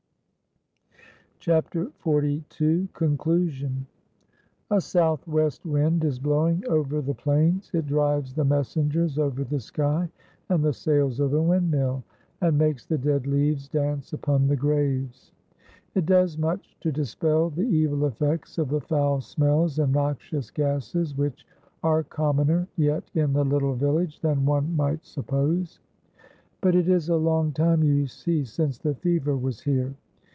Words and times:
CHAPTER 1.41 1.91
XLII. 2.03 2.89
CONCLUSION. 2.93 3.87
A 4.69 4.79
SOUTH 4.79 5.27
WEST 5.27 5.65
wind 5.65 6.03
is 6.03 6.19
blowing 6.19 6.63
over 6.69 7.01
the 7.01 7.15
plains. 7.15 7.71
It 7.73 7.87
drives 7.87 8.35
the 8.35 8.45
"messengers" 8.45 9.17
over 9.17 9.43
the 9.43 9.59
sky, 9.59 10.07
and 10.49 10.63
the 10.63 10.71
sails 10.71 11.19
of 11.19 11.31
the 11.31 11.41
windmill, 11.41 12.03
and 12.41 12.59
makes 12.59 12.85
the 12.85 12.99
dead 12.99 13.25
leaves 13.25 13.67
dance 13.67 14.13
upon 14.13 14.45
the 14.45 14.55
graves. 14.55 15.31
It 15.95 16.05
does 16.05 16.37
much 16.37 16.77
to 16.81 16.91
dispel 16.91 17.49
the 17.49 17.63
evil 17.65 18.05
effects 18.05 18.59
of 18.59 18.69
the 18.69 18.81
foul 18.81 19.19
smells 19.19 19.79
and 19.79 19.91
noxious 19.91 20.51
gases, 20.51 21.17
which 21.17 21.47
are 21.81 22.03
commoner 22.03 22.67
yet 22.75 23.09
in 23.15 23.33
the 23.33 23.43
little 23.45 23.73
village 23.73 24.19
than 24.19 24.45
one 24.45 24.75
might 24.75 25.03
suppose. 25.03 25.79
(But 26.61 26.75
it 26.75 26.87
is 26.87 27.09
a 27.09 27.15
long 27.17 27.51
time, 27.51 27.81
you 27.81 28.05
see, 28.05 28.45
since 28.45 28.77
the 28.77 28.93
fever 28.93 29.35
was 29.35 29.61
here.) 29.61 29.95